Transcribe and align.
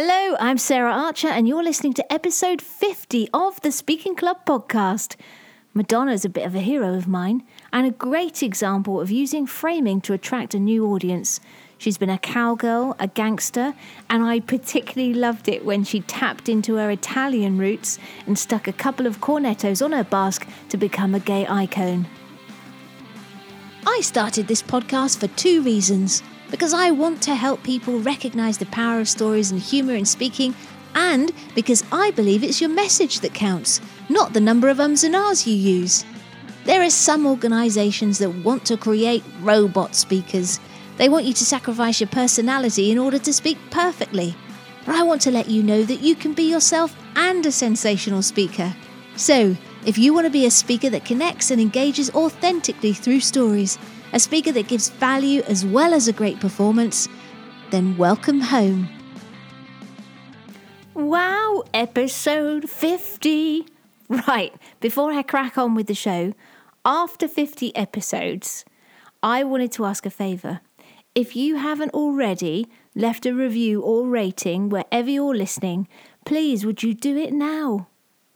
Hello, 0.00 0.36
I'm 0.38 0.58
Sarah 0.58 0.92
Archer, 0.92 1.26
and 1.26 1.48
you're 1.48 1.64
listening 1.64 1.92
to 1.94 2.12
episode 2.12 2.62
50 2.62 3.30
of 3.34 3.60
the 3.62 3.72
Speaking 3.72 4.14
Club 4.14 4.36
podcast. 4.46 5.16
Madonna's 5.74 6.24
a 6.24 6.28
bit 6.28 6.46
of 6.46 6.54
a 6.54 6.60
hero 6.60 6.94
of 6.94 7.08
mine 7.08 7.42
and 7.72 7.84
a 7.84 7.90
great 7.90 8.40
example 8.40 9.00
of 9.00 9.10
using 9.10 9.44
framing 9.44 10.00
to 10.02 10.12
attract 10.12 10.54
a 10.54 10.60
new 10.60 10.86
audience. 10.86 11.40
She's 11.78 11.98
been 11.98 12.10
a 12.10 12.16
cowgirl, 12.16 12.94
a 13.00 13.08
gangster, 13.08 13.74
and 14.08 14.22
I 14.22 14.38
particularly 14.38 15.14
loved 15.14 15.48
it 15.48 15.64
when 15.64 15.82
she 15.82 16.02
tapped 16.02 16.48
into 16.48 16.76
her 16.76 16.92
Italian 16.92 17.58
roots 17.58 17.98
and 18.24 18.38
stuck 18.38 18.68
a 18.68 18.72
couple 18.72 19.04
of 19.04 19.20
cornettos 19.20 19.84
on 19.84 19.90
her 19.90 20.04
basque 20.04 20.46
to 20.68 20.76
become 20.76 21.12
a 21.12 21.18
gay 21.18 21.44
icon. 21.48 22.06
I 23.84 24.00
started 24.02 24.46
this 24.46 24.62
podcast 24.62 25.18
for 25.18 25.26
two 25.26 25.60
reasons 25.60 26.22
because 26.50 26.72
I 26.72 26.90
want 26.90 27.22
to 27.22 27.34
help 27.34 27.62
people 27.62 28.00
recognize 28.00 28.58
the 28.58 28.66
power 28.66 29.00
of 29.00 29.08
stories 29.08 29.50
and 29.50 29.60
humor 29.60 29.94
in 29.94 30.04
speaking, 30.04 30.54
and 30.94 31.32
because 31.54 31.84
I 31.92 32.10
believe 32.12 32.42
it's 32.42 32.60
your 32.60 32.70
message 32.70 33.20
that 33.20 33.34
counts, 33.34 33.80
not 34.08 34.32
the 34.32 34.40
number 34.40 34.68
of 34.68 34.80
ums 34.80 35.04
and 35.04 35.14
ahs 35.14 35.46
you 35.46 35.54
use. 35.54 36.04
There 36.64 36.82
are 36.82 36.90
some 36.90 37.26
organisations 37.26 38.18
that 38.18 38.44
want 38.44 38.64
to 38.66 38.76
create 38.76 39.24
robot 39.40 39.94
speakers. 39.94 40.60
They 40.96 41.08
want 41.08 41.24
you 41.24 41.32
to 41.34 41.44
sacrifice 41.44 42.00
your 42.00 42.08
personality 42.08 42.90
in 42.90 42.98
order 42.98 43.18
to 43.20 43.32
speak 43.32 43.58
perfectly. 43.70 44.34
But 44.84 44.96
I 44.96 45.02
want 45.02 45.20
to 45.22 45.30
let 45.30 45.48
you 45.48 45.62
know 45.62 45.82
that 45.84 46.00
you 46.00 46.14
can 46.14 46.34
be 46.34 46.50
yourself 46.50 46.96
and 47.14 47.44
a 47.46 47.52
sensational 47.52 48.22
speaker. 48.22 48.74
So, 49.16 49.56
if 49.86 49.96
you 49.96 50.12
want 50.12 50.26
to 50.26 50.30
be 50.30 50.46
a 50.46 50.50
speaker 50.50 50.90
that 50.90 51.04
connects 51.04 51.50
and 51.50 51.60
engages 51.60 52.10
authentically 52.10 52.92
through 52.92 53.20
stories, 53.20 53.78
a 54.12 54.20
speaker 54.20 54.52
that 54.52 54.68
gives 54.68 54.88
value 54.88 55.42
as 55.42 55.64
well 55.64 55.92
as 55.92 56.08
a 56.08 56.12
great 56.12 56.40
performance, 56.40 57.08
then 57.70 57.96
welcome 57.96 58.40
home. 58.40 58.88
Wow, 60.94 61.64
episode 61.74 62.68
50! 62.68 63.66
Right, 64.26 64.54
before 64.80 65.12
I 65.12 65.22
crack 65.22 65.58
on 65.58 65.74
with 65.74 65.86
the 65.86 65.94
show, 65.94 66.32
after 66.84 67.28
50 67.28 67.76
episodes, 67.76 68.64
I 69.22 69.44
wanted 69.44 69.72
to 69.72 69.84
ask 69.84 70.06
a 70.06 70.10
favour. 70.10 70.60
If 71.14 71.36
you 71.36 71.56
haven't 71.56 71.92
already 71.92 72.66
left 72.94 73.26
a 73.26 73.34
review 73.34 73.82
or 73.82 74.06
rating 74.06 74.70
wherever 74.70 75.10
you're 75.10 75.36
listening, 75.36 75.88
please 76.24 76.64
would 76.64 76.82
you 76.82 76.94
do 76.94 77.16
it 77.16 77.32
now? 77.32 77.88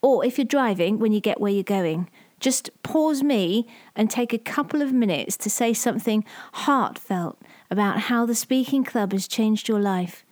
Or 0.02 0.24
if 0.24 0.36
you're 0.36 0.44
driving 0.44 0.98
when 0.98 1.12
you 1.12 1.20
get 1.20 1.40
where 1.40 1.52
you're 1.52 1.62
going, 1.62 2.10
just 2.42 2.70
pause 2.82 3.22
me 3.22 3.66
and 3.96 4.10
take 4.10 4.32
a 4.32 4.38
couple 4.38 4.82
of 4.82 4.92
minutes 4.92 5.36
to 5.38 5.48
say 5.48 5.72
something 5.72 6.24
heartfelt 6.52 7.40
about 7.70 8.00
how 8.00 8.26
the 8.26 8.34
Speaking 8.34 8.84
Club 8.84 9.12
has 9.12 9.26
changed 9.26 9.68
your 9.68 9.80
life. 9.80 10.24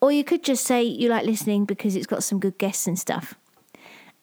Or 0.00 0.10
you 0.10 0.24
could 0.24 0.42
just 0.42 0.64
say 0.64 0.82
you 0.82 1.08
like 1.08 1.26
listening 1.26 1.66
because 1.66 1.94
it's 1.94 2.06
got 2.06 2.24
some 2.24 2.40
good 2.40 2.58
guests 2.58 2.86
and 2.86 2.98
stuff. 2.98 3.34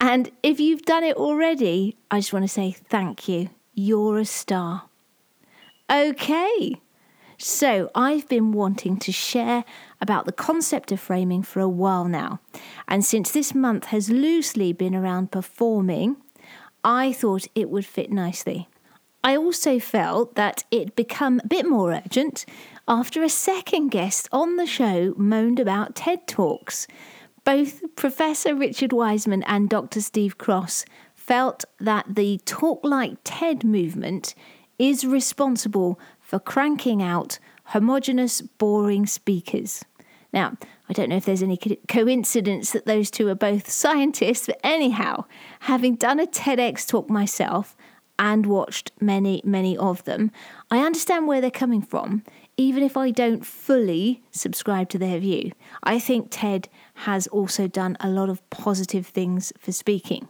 And 0.02 0.31
if 0.44 0.59
you've 0.59 0.81
done 0.81 1.03
it 1.03 1.16
already, 1.16 1.95
I 2.11 2.19
just 2.19 2.33
want 2.33 2.44
to 2.44 2.49
say 2.49 2.71
thank 2.71 3.27
you. 3.27 3.49
You're 3.73 4.17
a 4.17 4.25
star. 4.25 4.83
Okay. 5.89 6.81
So, 7.39 7.91
I've 7.94 8.27
been 8.27 8.51
wanting 8.51 8.97
to 8.97 9.11
share 9.11 9.63
about 10.01 10.25
the 10.25 10.31
concept 10.31 10.91
of 10.91 10.99
framing 10.99 11.44
for 11.44 11.59
a 11.59 11.69
while 11.69 12.05
now. 12.05 12.39
And 12.88 13.05
since 13.05 13.29
this 13.29 13.53
month 13.53 13.85
has 13.85 14.09
loosely 14.09 14.73
been 14.73 14.95
around 14.95 15.31
performing, 15.31 16.17
I 16.88 17.11
thought 17.11 17.47
it 17.53 17.69
would 17.69 17.85
fit 17.85 18.13
nicely. 18.13 18.69
I 19.21 19.35
also 19.35 19.77
felt 19.77 20.35
that 20.35 20.63
it'd 20.71 20.95
become 20.95 21.41
a 21.44 21.47
bit 21.47 21.67
more 21.67 21.91
urgent 21.91 22.45
after 22.88 23.21
a 23.23 23.29
second 23.29 23.89
guest 23.89 24.29
on 24.31 24.55
the 24.55 24.66
show 24.66 25.13
moaned 25.17 25.59
about 25.59 25.95
TED 25.97 26.25
Talks. 26.27 26.88
Both 27.44 27.81
Professor 27.97 28.55
Richard 28.55 28.94
Wiseman 28.94 29.44
and 29.44 29.69
Dr. 29.69 29.99
Steve 29.99 30.38
Cross 30.38 30.85
felt 31.13 31.66
that 31.77 32.16
the 32.16 32.39
Talk 32.45 32.79
Like 32.85 33.17
TED 33.25 33.66
movement 33.66 34.33
is 34.79 35.03
responsible 35.03 36.00
for 36.22 36.39
cranking 36.39 37.03
out 37.03 37.38
homogenous, 37.66 38.39
boring 38.39 39.06
speakers. 39.06 39.83
Now, 40.33 40.57
I 40.89 40.93
don't 40.93 41.09
know 41.09 41.17
if 41.17 41.25
there's 41.25 41.43
any 41.43 41.57
coincidence 41.88 42.71
that 42.71 42.85
those 42.85 43.09
two 43.09 43.27
are 43.29 43.35
both 43.35 43.69
scientists, 43.69 44.47
but 44.47 44.59
anyhow, 44.63 45.25
having 45.61 45.95
done 45.95 46.19
a 46.19 46.27
TEDx 46.27 46.88
talk 46.88 47.09
myself 47.09 47.75
and 48.19 48.45
watched 48.45 48.91
many, 48.99 49.41
many 49.43 49.77
of 49.77 50.03
them, 50.05 50.31
I 50.71 50.79
understand 50.79 51.27
where 51.27 51.39
they're 51.39 51.51
coming 51.51 51.81
from, 51.81 52.23
even 52.57 52.83
if 52.83 52.97
I 52.97 53.11
don't 53.11 53.45
fully 53.45 54.23
subscribe 54.31 54.89
to 54.89 54.97
their 54.97 55.19
view. 55.19 55.51
I 55.83 55.99
think 55.99 56.27
TED 56.29 56.67
has 56.95 57.27
also 57.27 57.67
done 57.67 57.95
a 57.99 58.09
lot 58.09 58.29
of 58.29 58.47
positive 58.49 59.07
things 59.07 59.53
for 59.59 59.71
speaking. 59.71 60.27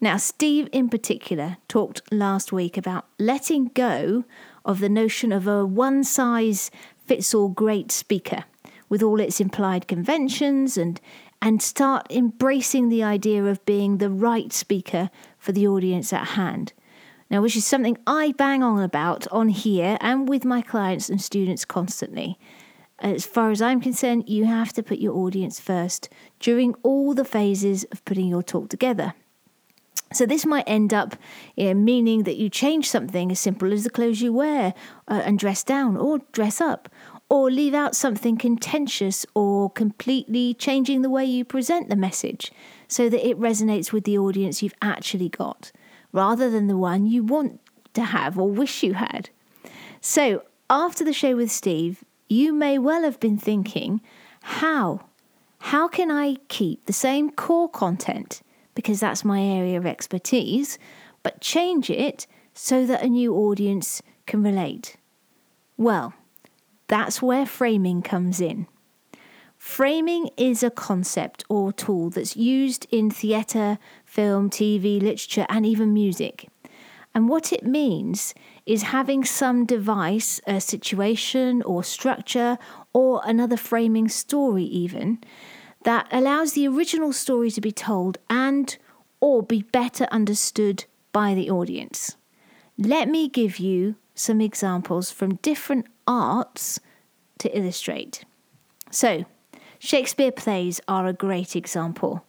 Now, 0.00 0.16
Steve 0.16 0.68
in 0.72 0.88
particular 0.88 1.58
talked 1.68 2.02
last 2.10 2.52
week 2.52 2.76
about 2.76 3.06
letting 3.18 3.66
go 3.66 4.24
of 4.64 4.80
the 4.80 4.88
notion 4.88 5.30
of 5.30 5.46
a 5.46 5.64
one 5.64 6.02
size 6.02 6.70
fits 7.06 7.34
all 7.34 7.48
great 7.48 7.92
speaker 7.92 8.44
with 8.92 9.02
all 9.02 9.20
its 9.20 9.40
implied 9.40 9.88
conventions 9.88 10.76
and 10.76 11.00
and 11.40 11.62
start 11.62 12.06
embracing 12.10 12.90
the 12.90 13.02
idea 13.02 13.42
of 13.42 13.64
being 13.64 13.96
the 13.96 14.10
right 14.10 14.52
speaker 14.52 15.08
for 15.38 15.50
the 15.52 15.66
audience 15.66 16.12
at 16.12 16.26
hand. 16.36 16.74
Now, 17.30 17.40
which 17.40 17.56
is 17.56 17.64
something 17.64 17.96
I 18.06 18.34
bang 18.36 18.62
on 18.62 18.82
about 18.82 19.26
on 19.28 19.48
here 19.48 19.96
and 20.02 20.28
with 20.28 20.44
my 20.44 20.60
clients 20.60 21.08
and 21.08 21.22
students 21.22 21.64
constantly. 21.64 22.38
As 22.98 23.24
far 23.24 23.50
as 23.50 23.62
I'm 23.62 23.80
concerned, 23.80 24.28
you 24.28 24.44
have 24.44 24.74
to 24.74 24.82
put 24.82 24.98
your 24.98 25.16
audience 25.16 25.58
first 25.58 26.10
during 26.38 26.74
all 26.82 27.14
the 27.14 27.24
phases 27.24 27.84
of 27.92 28.04
putting 28.04 28.26
your 28.26 28.42
talk 28.42 28.68
together. 28.68 29.14
So, 30.12 30.26
this 30.26 30.44
might 30.44 30.64
end 30.66 30.92
up 30.92 31.16
you 31.56 31.66
know, 31.66 31.74
meaning 31.74 32.24
that 32.24 32.36
you 32.36 32.50
change 32.50 32.90
something 32.90 33.30
as 33.30 33.40
simple 33.40 33.72
as 33.72 33.84
the 33.84 33.90
clothes 33.90 34.20
you 34.20 34.34
wear 34.34 34.74
uh, 35.08 35.22
and 35.24 35.38
dress 35.38 35.64
down 35.64 35.96
or 35.96 36.18
dress 36.32 36.60
up, 36.60 36.90
or 37.32 37.50
leave 37.50 37.72
out 37.72 37.96
something 37.96 38.36
contentious 38.36 39.24
or 39.34 39.70
completely 39.70 40.52
changing 40.52 41.00
the 41.00 41.08
way 41.08 41.24
you 41.24 41.42
present 41.46 41.88
the 41.88 41.96
message 41.96 42.52
so 42.88 43.08
that 43.08 43.26
it 43.26 43.40
resonates 43.40 43.90
with 43.90 44.04
the 44.04 44.18
audience 44.18 44.62
you've 44.62 44.74
actually 44.82 45.30
got 45.30 45.72
rather 46.12 46.50
than 46.50 46.66
the 46.66 46.76
one 46.76 47.06
you 47.06 47.24
want 47.24 47.58
to 47.94 48.02
have 48.04 48.38
or 48.38 48.50
wish 48.50 48.82
you 48.82 48.92
had. 48.92 49.30
So, 50.02 50.42
after 50.68 51.04
the 51.04 51.14
show 51.14 51.34
with 51.34 51.50
Steve, 51.50 52.04
you 52.28 52.52
may 52.52 52.76
well 52.76 53.02
have 53.02 53.18
been 53.18 53.38
thinking, 53.38 54.02
how? 54.42 55.06
How 55.58 55.88
can 55.88 56.10
I 56.10 56.36
keep 56.48 56.84
the 56.84 56.92
same 56.92 57.30
core 57.30 57.70
content, 57.70 58.42
because 58.74 59.00
that's 59.00 59.24
my 59.24 59.40
area 59.42 59.78
of 59.78 59.86
expertise, 59.86 60.78
but 61.22 61.40
change 61.40 61.88
it 61.88 62.26
so 62.52 62.84
that 62.84 63.02
a 63.02 63.08
new 63.08 63.34
audience 63.34 64.02
can 64.26 64.42
relate? 64.42 64.98
Well, 65.78 66.12
that's 66.92 67.22
where 67.22 67.46
framing 67.46 68.02
comes 68.02 68.38
in. 68.38 68.66
Framing 69.56 70.28
is 70.36 70.62
a 70.62 70.68
concept 70.68 71.42
or 71.48 71.72
tool 71.72 72.10
that's 72.10 72.36
used 72.36 72.86
in 72.90 73.10
theatre, 73.10 73.78
film, 74.04 74.50
TV, 74.50 75.00
literature, 75.00 75.46
and 75.48 75.64
even 75.64 75.94
music. 75.94 76.50
And 77.14 77.30
what 77.30 77.50
it 77.50 77.64
means 77.64 78.34
is 78.66 78.82
having 78.82 79.24
some 79.24 79.64
device, 79.64 80.38
a 80.46 80.60
situation 80.60 81.62
or 81.62 81.82
structure, 81.82 82.58
or 82.92 83.22
another 83.24 83.56
framing 83.56 84.10
story, 84.10 84.64
even, 84.64 85.18
that 85.84 86.06
allows 86.12 86.52
the 86.52 86.68
original 86.68 87.14
story 87.14 87.50
to 87.52 87.62
be 87.62 87.72
told 87.72 88.18
and 88.28 88.76
or 89.18 89.42
be 89.42 89.62
better 89.62 90.06
understood 90.10 90.84
by 91.10 91.32
the 91.32 91.48
audience. 91.48 92.18
Let 92.76 93.08
me 93.08 93.30
give 93.30 93.58
you 93.58 93.94
some 94.14 94.42
examples 94.42 95.10
from 95.10 95.36
different 95.36 95.86
arts 96.06 96.80
to 97.38 97.56
illustrate. 97.56 98.24
So, 98.90 99.24
Shakespeare 99.78 100.32
plays 100.32 100.80
are 100.86 101.06
a 101.06 101.12
great 101.12 101.56
example. 101.56 102.24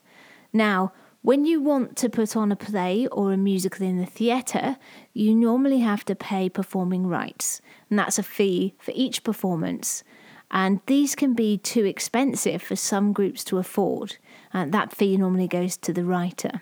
Now, 0.52 0.92
when 1.22 1.46
you 1.46 1.62
want 1.62 1.96
to 1.98 2.10
put 2.10 2.36
on 2.36 2.52
a 2.52 2.56
play 2.56 3.08
or 3.08 3.32
a 3.32 3.38
musical 3.38 3.86
in 3.86 3.98
the 3.98 4.06
theatre, 4.06 4.78
you 5.14 5.34
normally 5.34 5.80
have 5.80 6.04
to 6.06 6.16
pay 6.16 6.50
performing 6.50 7.08
rights, 7.08 7.62
and 7.90 7.98
that's 7.98 8.20
a 8.20 8.24
fee 8.24 8.76
for 8.78 8.92
each 8.94 9.24
performance. 9.24 10.04
And 10.52 10.82
these 10.86 11.16
can 11.16 11.34
be 11.34 11.58
too 11.58 11.86
expensive 11.86 12.62
for 12.62 12.76
some 12.76 13.14
groups 13.14 13.44
to 13.46 13.58
afford, 13.58 14.18
and 14.52 14.74
that 14.74 14.94
fee 14.94 15.16
normally 15.16 15.48
goes 15.48 15.78
to 15.78 15.94
the 15.94 16.04
writer. 16.04 16.62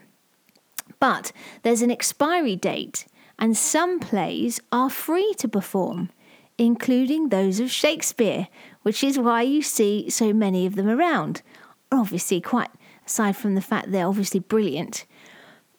But 1.00 1.31
there's 1.63 1.81
an 1.81 1.90
expiry 1.90 2.56
date, 2.56 3.08
and 3.40 3.58
some 3.58 4.00
plays 4.00 4.60
are 4.72 4.90
free 4.90 5.34
to 5.40 5.48
perform 5.48 6.10
including 6.57 7.30
those 7.30 7.59
of 7.59 7.71
Shakespeare, 7.71 8.48
which 8.83 9.03
is 9.03 9.18
why 9.18 9.42
you 9.42 9.62
see 9.62 10.09
so 10.09 10.33
many 10.33 10.65
of 10.65 10.75
them 10.75 10.88
around. 10.88 11.42
Obviously, 11.92 12.42
quite 12.42 12.69
aside 13.06 13.36
from 13.36 13.56
the 13.56 13.62
fact 13.62 13.92
they're 13.92 14.07
obviously 14.07 14.39
brilliant. 14.39 15.06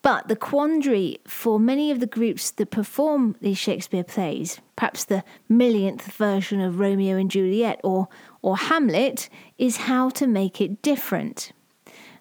But 0.03 0.27
the 0.27 0.37
quandary 0.37 1.19
for 1.27 1.61
many 1.61 1.93
of 1.93 2.01
the 2.01 2.07
groups 2.07 2.51
that 2.51 2.73
perform 2.73 3.37
these 3.41 3.57
Shakespeare 3.57 4.03
plays, 4.03 4.61
perhaps 4.75 5.05
the 5.05 5.23
millionth 5.49 6.13
version 6.13 6.61
of 6.61 6.81
Romeo 6.81 7.17
and 7.17 7.31
Juliet 7.31 7.81
or, 7.85 8.09
or 8.43 8.57
Hamlet, 8.57 9.29
is 9.59 9.77
how 9.77 10.11
to 10.11 10.27
make 10.27 10.61
it 10.61 10.83
different. 10.83 11.53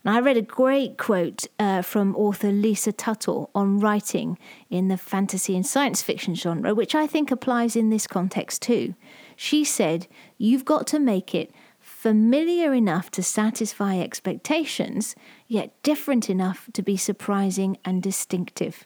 And 0.04 0.16
I 0.16 0.20
read 0.20 0.38
a 0.38 0.42
great 0.42 0.98
quote 0.98 1.46
uh, 1.60 1.84
from 1.84 2.16
author 2.16 2.52
Lisa 2.52 2.92
Tuttle 2.92 3.52
on 3.54 3.80
writing 3.80 4.40
in 4.70 4.88
the 4.88 4.98
fantasy 4.98 5.56
and 5.56 5.66
science 5.66 6.02
fiction 6.02 6.34
genre, 6.34 6.74
which 6.74 6.96
I 6.96 7.06
think 7.06 7.30
applies 7.30 7.76
in 7.76 7.90
this 7.90 8.08
context 8.08 8.64
too. 8.64 8.96
She 9.36 9.64
said, 9.64 10.08
You've 10.38 10.66
got 10.66 10.88
to 10.88 11.00
make 11.00 11.36
it 11.36 11.52
familiar 11.80 12.74
enough 12.74 13.12
to 13.12 13.22
satisfy 13.22 14.00
expectations, 14.00 15.16
yet 15.48 15.72
different 15.84 16.30
enough 16.30 16.68
to 16.74 16.82
be 16.82 16.98
surprising 16.98 17.78
and 17.86 18.02
distinctive. 18.02 18.86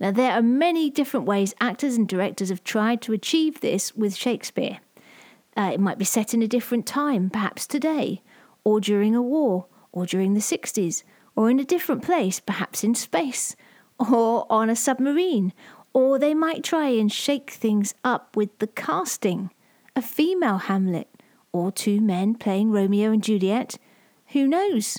Now, 0.00 0.10
there 0.10 0.32
are 0.32 0.42
many 0.42 0.90
different 0.90 1.26
ways 1.26 1.54
actors 1.60 1.96
and 1.96 2.06
directors 2.06 2.50
have 2.50 2.62
tried 2.62 3.00
to 3.02 3.12
achieve 3.12 3.60
this 3.60 3.96
with 3.96 4.14
Shakespeare. 4.14 4.80
Uh, 5.56 5.70
it 5.74 5.80
might 5.80 5.98
be 5.98 6.04
set 6.04 6.34
in 6.34 6.42
a 6.42 6.46
different 6.46 6.86
time, 6.86 7.30
perhaps 7.30 7.66
today, 7.66 8.22
or 8.64 8.80
during 8.80 9.14
a 9.14 9.22
war, 9.22 9.66
or 9.92 10.06
during 10.06 10.34
the 10.34 10.40
60s, 10.40 11.02
or 11.36 11.50
in 11.50 11.60
a 11.60 11.64
different 11.64 12.02
place, 12.02 12.40
perhaps 12.40 12.82
in 12.82 12.94
space, 12.94 13.56
or 13.98 14.46
on 14.50 14.70
a 14.70 14.76
submarine, 14.76 15.52
or 15.92 16.18
they 16.18 16.34
might 16.34 16.62
try 16.62 16.88
and 16.88 17.12
shake 17.12 17.50
things 17.50 17.94
up 18.04 18.36
with 18.36 18.56
the 18.58 18.66
casting. 18.66 19.50
A 19.96 20.02
female 20.02 20.58
Hamlet, 20.58 21.08
or 21.52 21.72
two 21.72 22.00
men 22.00 22.34
playing 22.34 22.70
Romeo 22.70 23.10
and 23.10 23.22
Juliet. 23.22 23.78
Who 24.28 24.46
knows? 24.46 24.98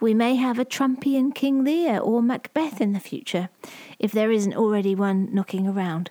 We 0.00 0.14
may 0.14 0.36
have 0.36 0.58
a 0.58 0.64
Trumpian 0.64 1.34
King 1.34 1.62
Lear 1.62 1.98
or 1.98 2.22
Macbeth 2.22 2.80
in 2.80 2.92
the 2.92 3.00
future, 3.00 3.50
if 3.98 4.12
there 4.12 4.30
isn't 4.30 4.56
already 4.56 4.94
one 4.94 5.28
knocking 5.34 5.66
around. 5.66 6.10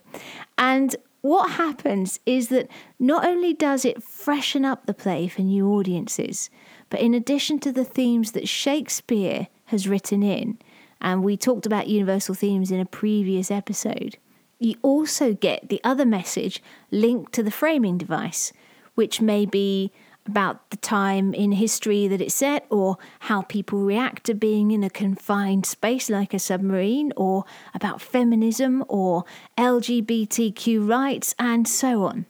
And 0.57 0.95
what 1.21 1.51
happens 1.51 2.19
is 2.25 2.49
that 2.49 2.69
not 2.99 3.25
only 3.25 3.53
does 3.53 3.85
it 3.85 4.03
freshen 4.03 4.63
up 4.63 4.85
the 4.85 4.93
play 4.93 5.27
for 5.27 5.41
new 5.41 5.67
audiences, 5.71 6.49
but 6.89 6.99
in 6.99 7.13
addition 7.13 7.59
to 7.59 7.71
the 7.71 7.85
themes 7.85 8.31
that 8.31 8.47
Shakespeare 8.47 9.47
has 9.65 9.87
written 9.87 10.23
in, 10.23 10.57
and 11.01 11.23
we 11.23 11.37
talked 11.37 11.65
about 11.65 11.87
universal 11.87 12.35
themes 12.35 12.71
in 12.71 12.79
a 12.79 12.85
previous 12.85 13.51
episode, 13.51 14.17
you 14.59 14.75
also 14.81 15.33
get 15.33 15.69
the 15.69 15.79
other 15.83 16.05
message 16.05 16.61
linked 16.91 17.31
to 17.33 17.43
the 17.43 17.51
framing 17.51 17.97
device 17.97 18.51
which 18.99 19.21
may 19.21 19.45
be 19.45 19.93
about 20.25 20.69
the 20.71 20.77
time 20.77 21.33
in 21.33 21.53
history 21.53 22.05
that 22.05 22.19
it's 22.19 22.35
set 22.35 22.65
or 22.69 22.97
how 23.21 23.41
people 23.43 23.79
react 23.79 24.25
to 24.25 24.33
being 24.33 24.71
in 24.71 24.83
a 24.83 24.89
confined 24.89 25.65
space 25.65 26.09
like 26.09 26.33
a 26.33 26.39
submarine 26.39 27.13
or 27.15 27.45
about 27.73 28.01
feminism 28.01 28.83
or 28.89 29.23
LGBTQ 29.57 30.85
rights 30.85 31.33
and 31.39 31.65
so 31.65 32.03
on. 32.03 32.25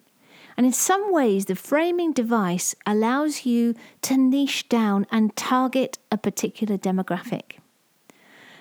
And 0.59 0.65
in 0.65 0.73
some 0.73 1.13
ways, 1.13 1.45
the 1.45 1.55
framing 1.55 2.11
device 2.11 2.75
allows 2.85 3.45
you 3.45 3.75
to 4.01 4.17
niche 4.17 4.67
down 4.67 5.07
and 5.09 5.33
target 5.37 5.99
a 6.11 6.17
particular 6.17 6.77
demographic. 6.77 7.59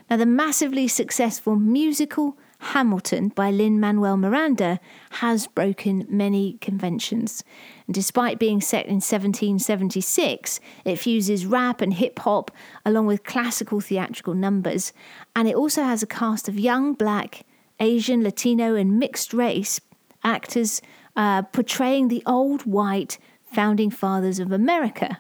Now, 0.08 0.18
the 0.18 0.24
massively 0.24 0.86
successful 0.86 1.56
musical 1.56 2.38
Hamilton 2.60 3.30
by 3.30 3.50
Lin 3.50 3.80
Manuel 3.80 4.16
Miranda 4.16 4.78
has 5.10 5.48
broken 5.48 6.06
many 6.08 6.52
conventions. 6.60 7.42
And 7.88 7.94
despite 7.96 8.38
being 8.38 8.60
set 8.60 8.86
in 8.86 9.00
1776, 9.00 10.60
it 10.84 11.00
fuses 11.00 11.46
rap 11.46 11.80
and 11.80 11.94
hip 11.94 12.20
hop 12.20 12.52
along 12.84 13.06
with 13.06 13.24
classical 13.24 13.80
theatrical 13.80 14.34
numbers. 14.34 14.92
And 15.34 15.48
it 15.48 15.56
also 15.56 15.82
has 15.82 16.04
a 16.04 16.06
cast 16.06 16.48
of 16.48 16.60
young 16.60 16.92
black, 16.92 17.44
Asian, 17.80 18.22
Latino, 18.22 18.76
and 18.76 19.00
mixed 19.00 19.34
race 19.34 19.80
actors 20.22 20.80
uh, 21.18 21.42
portraying 21.42 22.08
the 22.08 22.22
old 22.24 22.62
white 22.62 23.18
founding 23.42 23.90
fathers 23.90 24.38
of 24.38 24.52
America. 24.52 25.18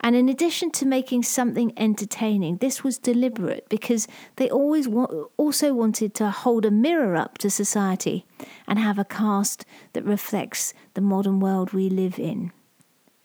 And 0.00 0.16
in 0.16 0.28
addition 0.28 0.70
to 0.72 0.86
making 0.86 1.22
something 1.22 1.72
entertaining, 1.76 2.56
this 2.56 2.82
was 2.82 2.98
deliberate 2.98 3.68
because 3.68 4.08
they 4.36 4.50
always 4.50 4.88
wa- 4.88 5.26
also 5.36 5.72
wanted 5.72 6.14
to 6.14 6.30
hold 6.30 6.64
a 6.64 6.70
mirror 6.70 7.16
up 7.16 7.38
to 7.38 7.50
society 7.50 8.26
and 8.66 8.78
have 8.78 8.98
a 8.98 9.04
cast 9.04 9.64
that 9.92 10.04
reflects 10.04 10.74
the 10.94 11.00
modern 11.00 11.38
world 11.38 11.72
we 11.72 11.88
live 11.88 12.18
in. 12.18 12.52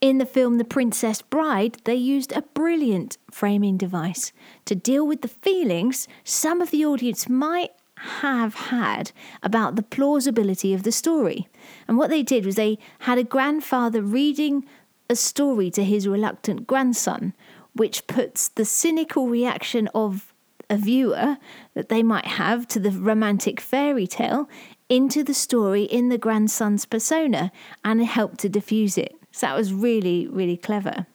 In 0.01 0.17
the 0.17 0.25
film 0.25 0.57
The 0.57 0.63
Princess 0.63 1.21
Bride, 1.21 1.77
they 1.83 1.95
used 1.95 2.31
a 2.31 2.43
brilliant 2.53 3.17
framing 3.29 3.75
device 3.77 4.31
to 4.63 4.75
deal 4.75 5.05
with 5.05 5.21
the 5.21 5.27
feelings 5.27 6.07
some 6.23 6.61
of 6.61 6.71
the 6.71 6.85
audience 6.85 7.27
might 7.27 7.71
have 7.99 8.53
had 8.55 9.11
about 9.43 9.75
the 9.75 9.83
plausibility 9.83 10.73
of 10.73 10.83
the 10.83 10.91
story. 10.91 11.47
And 11.87 11.97
what 11.97 12.09
they 12.09 12.23
did 12.23 12.45
was 12.45 12.55
they 12.55 12.77
had 12.99 13.17
a 13.17 13.23
grandfather 13.23 14.01
reading 14.01 14.65
a 15.09 15.15
story 15.15 15.69
to 15.71 15.83
his 15.83 16.07
reluctant 16.07 16.67
grandson, 16.67 17.33
which 17.73 18.07
puts 18.07 18.47
the 18.49 18.65
cynical 18.65 19.27
reaction 19.27 19.89
of 19.93 20.33
a 20.69 20.77
viewer 20.77 21.37
that 21.73 21.89
they 21.89 22.03
might 22.03 22.25
have 22.25 22.67
to 22.67 22.79
the 22.79 22.91
romantic 22.91 23.59
fairy 23.59 24.05
tale 24.05 24.47
into 24.87 25.23
the 25.23 25.33
story 25.33 25.83
in 25.83 26.09
the 26.09 26.17
grandson's 26.17 26.85
persona 26.85 27.51
and 27.83 28.01
it 28.01 28.05
helped 28.05 28.39
to 28.39 28.49
diffuse 28.49 28.97
it. 28.97 29.15
So 29.31 29.47
that 29.47 29.57
was 29.57 29.73
really, 29.73 30.27
really 30.27 30.57
clever. 30.57 31.07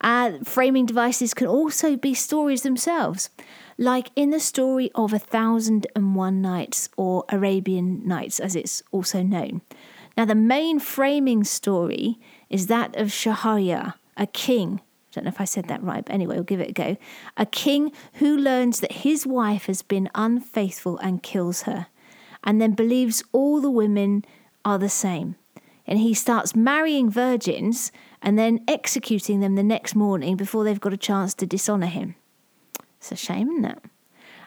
Uh, 0.00 0.32
framing 0.44 0.84
devices 0.86 1.32
can 1.32 1.46
also 1.46 1.96
be 1.96 2.12
stories 2.12 2.62
themselves, 2.62 3.30
like 3.78 4.10
in 4.16 4.30
the 4.30 4.40
story 4.40 4.90
of 4.94 5.12
A 5.12 5.18
Thousand 5.18 5.86
and 5.94 6.14
One 6.14 6.40
Nights 6.40 6.88
or 6.96 7.24
Arabian 7.28 8.06
Nights, 8.06 8.40
as 8.40 8.54
it's 8.54 8.82
also 8.92 9.22
known. 9.22 9.62
Now, 10.16 10.24
the 10.24 10.34
main 10.34 10.78
framing 10.78 11.44
story 11.44 12.18
is 12.48 12.68
that 12.68 12.94
of 12.96 13.08
Shahryar, 13.08 13.94
a 14.16 14.26
king. 14.26 14.80
I 14.80 15.14
don't 15.14 15.24
know 15.24 15.28
if 15.28 15.40
I 15.40 15.44
said 15.44 15.68
that 15.68 15.82
right, 15.82 16.04
but 16.04 16.14
anyway, 16.14 16.36
we'll 16.36 16.44
give 16.44 16.60
it 16.60 16.70
a 16.70 16.72
go. 16.72 16.96
A 17.36 17.46
king 17.46 17.92
who 18.14 18.36
learns 18.36 18.80
that 18.80 18.92
his 18.92 19.26
wife 19.26 19.66
has 19.66 19.82
been 19.82 20.08
unfaithful 20.14 20.98
and 20.98 21.22
kills 21.22 21.62
her, 21.62 21.86
and 22.44 22.60
then 22.60 22.72
believes 22.72 23.24
all 23.32 23.60
the 23.60 23.70
women 23.70 24.24
are 24.64 24.78
the 24.78 24.88
same. 24.88 25.36
And 25.86 25.98
he 25.98 26.14
starts 26.14 26.56
marrying 26.56 27.10
virgins 27.10 27.92
and 28.22 28.38
then 28.38 28.64
executing 28.66 29.40
them 29.40 29.54
the 29.54 29.62
next 29.62 29.94
morning 29.94 30.36
before 30.36 30.64
they've 30.64 30.80
got 30.80 30.94
a 30.94 30.96
chance 30.96 31.34
to 31.34 31.46
dishonour 31.46 31.86
him. 31.86 32.14
It's 33.04 33.12
a 33.12 33.16
shame, 33.16 33.50
isn't 33.50 33.66
it? 33.66 33.78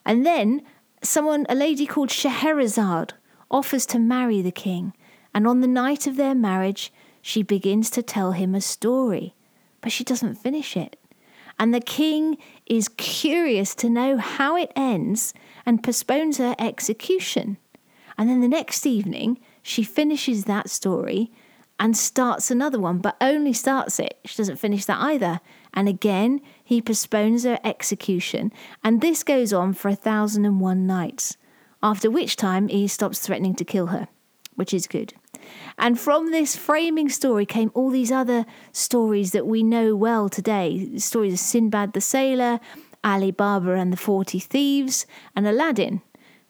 And 0.03 0.25
then 0.25 0.63
someone, 1.03 1.45
a 1.47 1.53
lady 1.53 1.85
called 1.85 2.09
Scheherazade, 2.09 3.13
offers 3.51 3.85
to 3.87 3.99
marry 3.99 4.41
the 4.41 4.51
king. 4.51 4.93
And 5.31 5.45
on 5.45 5.61
the 5.61 5.67
night 5.67 6.07
of 6.07 6.15
their 6.15 6.33
marriage, 6.33 6.91
she 7.21 7.43
begins 7.43 7.91
to 7.91 8.01
tell 8.01 8.31
him 8.31 8.55
a 8.55 8.61
story, 8.61 9.35
but 9.79 9.91
she 9.91 10.03
doesn't 10.03 10.39
finish 10.39 10.75
it. 10.75 10.97
And 11.59 11.71
the 11.71 11.81
king 11.81 12.37
is 12.65 12.89
curious 12.97 13.75
to 13.75 13.91
know 13.91 14.17
how 14.17 14.55
it 14.55 14.71
ends 14.75 15.35
and 15.63 15.83
postpones 15.83 16.39
her 16.39 16.55
execution. 16.57 17.57
And 18.17 18.27
then 18.27 18.41
the 18.41 18.47
next 18.47 18.87
evening, 18.87 19.39
she 19.61 19.83
finishes 19.83 20.45
that 20.45 20.71
story 20.71 21.31
and 21.79 21.95
starts 21.95 22.49
another 22.49 22.79
one, 22.79 22.97
but 22.97 23.17
only 23.21 23.53
starts 23.53 23.99
it. 23.99 24.17
She 24.25 24.37
doesn't 24.37 24.57
finish 24.57 24.85
that 24.85 24.99
either. 24.99 25.41
And 25.75 25.87
again, 25.87 26.41
he 26.67 26.81
postpones 26.81 27.45
her 27.45 27.57
execution. 27.63 28.51
And 28.83 28.99
this 28.99 29.23
goes 29.23 29.53
on 29.53 29.71
for 29.71 29.87
a 29.87 29.95
thousand 29.95 30.43
and 30.43 30.59
one 30.59 30.85
nights, 30.85 31.37
after 31.81 32.11
which 32.11 32.35
time 32.35 32.67
he 32.67 32.89
stops 32.89 33.19
threatening 33.19 33.55
to 33.55 33.63
kill 33.63 33.87
her, 33.87 34.09
which 34.55 34.73
is 34.73 34.85
good. 34.85 35.13
And 35.77 35.97
from 35.97 36.31
this 36.31 36.57
framing 36.57 37.07
story 37.07 37.45
came 37.45 37.71
all 37.73 37.89
these 37.89 38.11
other 38.11 38.45
stories 38.73 39.31
that 39.31 39.47
we 39.47 39.63
know 39.63 39.95
well 39.95 40.27
today 40.27 40.97
stories 40.97 41.31
of 41.35 41.39
Sinbad 41.39 41.93
the 41.93 42.01
Sailor, 42.01 42.59
Ali 43.01 43.31
Baba 43.31 43.75
and 43.75 43.93
the 43.93 43.97
Forty 43.97 44.37
Thieves, 44.37 45.05
and 45.37 45.47
Aladdin, 45.47 46.01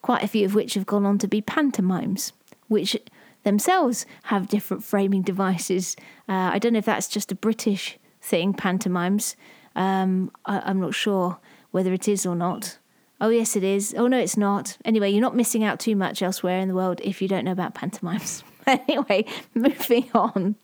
quite 0.01 0.23
a 0.23 0.27
few 0.27 0.47
of 0.47 0.55
which 0.55 0.73
have 0.73 0.87
gone 0.87 1.05
on 1.05 1.19
to 1.19 1.27
be 1.27 1.41
pantomimes, 1.41 2.33
which 2.69 2.97
themselves 3.43 4.07
have 4.23 4.49
different 4.49 4.83
framing 4.83 5.21
devices. 5.21 5.95
Uh, 6.27 6.49
I 6.53 6.57
don't 6.57 6.73
know 6.73 6.79
if 6.79 6.85
that's 6.85 7.07
just 7.07 7.31
a 7.31 7.35
British 7.35 7.99
thing, 8.19 8.55
pantomimes. 8.55 9.35
Um, 9.77 10.31
I, 10.45 10.59
I'm 10.65 10.81
not 10.81 10.93
sure 10.93 11.37
whether 11.71 11.93
it 11.93 12.07
is 12.09 12.25
or 12.25 12.35
not. 12.35 12.79
Oh, 13.21 13.29
yes, 13.29 13.55
it 13.55 13.63
is. 13.63 13.95
Oh, 13.97 14.07
no, 14.07 14.19
it's 14.19 14.35
not. 14.35 14.77
Anyway, 14.83 15.09
you're 15.09 15.21
not 15.21 15.35
missing 15.35 15.63
out 15.63 15.79
too 15.79 15.95
much 15.95 16.21
elsewhere 16.21 16.59
in 16.59 16.67
the 16.67 16.73
world 16.73 16.99
if 17.03 17.21
you 17.21 17.27
don't 17.27 17.45
know 17.45 17.51
about 17.51 17.75
pantomimes. 17.75 18.43
anyway, 18.67 19.25
moving 19.53 20.09
on. 20.13 20.55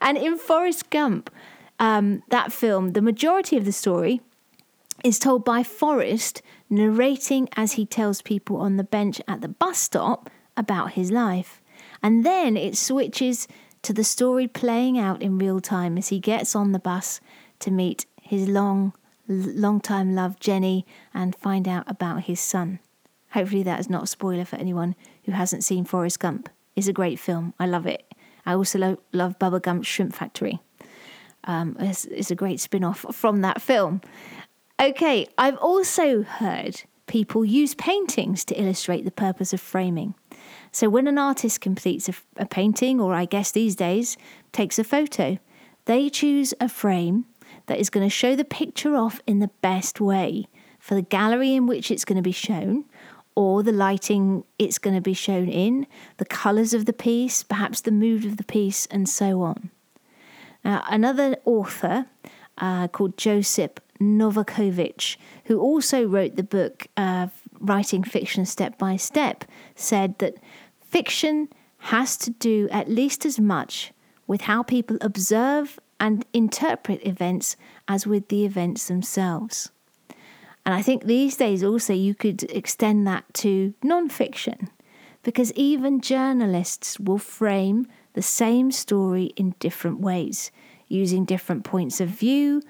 And 0.00 0.16
in 0.16 0.38
Forrest 0.38 0.90
Gump, 0.90 1.30
um, 1.78 2.22
that 2.30 2.52
film, 2.52 2.92
the 2.92 3.02
majority 3.02 3.56
of 3.56 3.64
the 3.64 3.72
story 3.72 4.20
is 5.02 5.18
told 5.18 5.44
by 5.44 5.62
Forrest 5.62 6.40
narrating 6.70 7.48
as 7.56 7.72
he 7.72 7.84
tells 7.84 8.22
people 8.22 8.56
on 8.56 8.76
the 8.76 8.84
bench 8.84 9.20
at 9.28 9.40
the 9.40 9.48
bus 9.48 9.78
stop 9.78 10.30
about 10.56 10.92
his 10.92 11.10
life. 11.10 11.60
And 12.02 12.24
then 12.24 12.56
it 12.56 12.76
switches 12.76 13.48
to 13.82 13.92
the 13.92 14.04
story 14.04 14.46
playing 14.46 14.98
out 14.98 15.22
in 15.22 15.38
real 15.38 15.60
time 15.60 15.98
as 15.98 16.08
he 16.08 16.18
gets 16.18 16.54
on 16.54 16.72
the 16.72 16.78
bus 16.78 17.20
to 17.60 17.70
meet 17.70 18.06
his 18.24 18.48
long 18.48 18.92
long 19.26 19.80
time 19.80 20.14
love 20.14 20.38
Jenny 20.38 20.84
and 21.14 21.34
find 21.34 21.66
out 21.66 21.84
about 21.86 22.24
his 22.24 22.40
son. 22.40 22.78
Hopefully, 23.30 23.62
that 23.62 23.80
is 23.80 23.90
not 23.90 24.04
a 24.04 24.06
spoiler 24.06 24.44
for 24.44 24.56
anyone 24.56 24.94
who 25.24 25.32
hasn't 25.32 25.64
seen 25.64 25.84
Forrest 25.84 26.20
Gump. 26.20 26.48
It's 26.76 26.88
a 26.88 26.92
great 26.92 27.18
film. 27.18 27.54
I 27.58 27.66
love 27.66 27.86
it. 27.86 28.04
I 28.46 28.54
also 28.54 28.78
lo- 28.78 29.00
love 29.12 29.38
Bubba 29.38 29.60
Gump's 29.60 29.86
Shrimp 29.86 30.14
Factory. 30.14 30.60
Um, 31.44 31.76
it's, 31.78 32.04
it's 32.06 32.30
a 32.30 32.34
great 32.34 32.60
spin 32.60 32.84
off 32.84 33.04
from 33.12 33.40
that 33.40 33.60
film. 33.60 34.00
Okay, 34.80 35.26
I've 35.38 35.56
also 35.58 36.22
heard 36.22 36.82
people 37.06 37.44
use 37.44 37.74
paintings 37.74 38.44
to 38.46 38.60
illustrate 38.60 39.04
the 39.04 39.10
purpose 39.10 39.52
of 39.52 39.60
framing. 39.60 40.14
So 40.72 40.88
when 40.88 41.06
an 41.06 41.18
artist 41.18 41.60
completes 41.60 42.08
a, 42.08 42.14
a 42.36 42.46
painting, 42.46 43.00
or 43.00 43.14
I 43.14 43.24
guess 43.24 43.52
these 43.52 43.76
days 43.76 44.16
takes 44.52 44.78
a 44.78 44.84
photo, 44.84 45.38
they 45.86 46.08
choose 46.08 46.54
a 46.60 46.68
frame 46.68 47.26
that 47.66 47.78
is 47.78 47.90
going 47.90 48.06
to 48.06 48.14
show 48.14 48.36
the 48.36 48.44
picture 48.44 48.96
off 48.96 49.20
in 49.26 49.38
the 49.38 49.50
best 49.60 50.00
way 50.00 50.46
for 50.78 50.94
the 50.94 51.02
gallery 51.02 51.54
in 51.54 51.66
which 51.66 51.90
it's 51.90 52.04
going 52.04 52.16
to 52.16 52.22
be 52.22 52.32
shown, 52.32 52.84
or 53.34 53.62
the 53.62 53.72
lighting 53.72 54.44
it's 54.58 54.78
going 54.78 54.94
to 54.94 55.00
be 55.00 55.14
shown 55.14 55.48
in, 55.48 55.86
the 56.18 56.24
colours 56.24 56.74
of 56.74 56.84
the 56.84 56.92
piece, 56.92 57.42
perhaps 57.42 57.80
the 57.80 57.90
mood 57.90 58.24
of 58.24 58.36
the 58.36 58.44
piece, 58.44 58.86
and 58.86 59.08
so 59.08 59.42
on. 59.42 59.70
Now, 60.64 60.84
another 60.88 61.36
author 61.44 62.06
uh, 62.58 62.88
called 62.88 63.16
Joseph 63.16 63.72
Novakovich, 64.00 65.16
who 65.44 65.60
also 65.60 66.06
wrote 66.06 66.36
the 66.36 66.42
book 66.42 66.86
uh, 66.96 67.28
Writing 67.60 68.04
Fiction 68.04 68.44
Step 68.44 68.78
by 68.78 68.96
Step, 68.96 69.44
said 69.74 70.18
that 70.18 70.36
fiction 70.80 71.48
has 71.78 72.16
to 72.18 72.30
do 72.30 72.68
at 72.70 72.88
least 72.88 73.26
as 73.26 73.38
much 73.38 73.92
with 74.26 74.42
how 74.42 74.62
people 74.62 74.96
observe 75.00 75.78
and 76.04 76.26
interpret 76.34 77.00
events 77.06 77.56
as 77.88 78.06
with 78.06 78.28
the 78.28 78.44
events 78.44 78.88
themselves. 78.88 79.70
And 80.66 80.74
I 80.74 80.82
think 80.82 81.04
these 81.04 81.34
days 81.34 81.64
also 81.64 81.94
you 81.94 82.14
could 82.14 82.42
extend 82.44 83.06
that 83.06 83.24
to 83.42 83.72
non 83.82 84.10
fiction, 84.10 84.68
because 85.22 85.50
even 85.54 86.02
journalists 86.02 87.00
will 87.00 87.16
frame 87.16 87.86
the 88.12 88.20
same 88.20 88.70
story 88.70 89.32
in 89.36 89.54
different 89.58 90.00
ways, 90.00 90.50
using 90.88 91.24
different 91.24 91.64
points 91.64 92.02
of 92.02 92.10
view, 92.10 92.60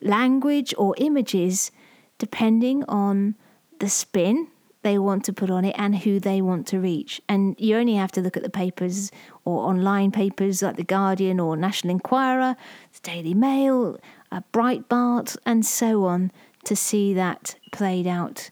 language, 0.00 0.72
or 0.78 0.94
images, 0.98 1.72
depending 2.18 2.84
on 2.84 3.34
the 3.80 3.88
spin 3.88 4.46
they 4.84 4.98
want 4.98 5.24
to 5.24 5.32
put 5.32 5.50
on 5.50 5.64
it 5.64 5.74
and 5.76 5.96
who 5.96 6.20
they 6.20 6.40
want 6.40 6.68
to 6.68 6.78
reach. 6.78 7.20
And 7.28 7.56
you 7.58 7.76
only 7.76 7.94
have 7.94 8.12
to 8.12 8.20
look 8.20 8.36
at 8.36 8.44
the 8.44 8.50
papers 8.50 9.10
or 9.44 9.68
online 9.68 10.12
papers 10.12 10.62
like 10.62 10.76
The 10.76 10.84
Guardian 10.84 11.40
or 11.40 11.56
National 11.56 11.90
Enquirer, 11.90 12.54
the 12.92 13.00
Daily 13.00 13.34
Mail, 13.34 13.98
uh, 14.30 14.42
Breitbart, 14.52 15.36
and 15.44 15.66
so 15.66 16.04
on 16.04 16.30
to 16.64 16.76
see 16.76 17.12
that 17.14 17.56
played 17.72 18.06
out 18.06 18.50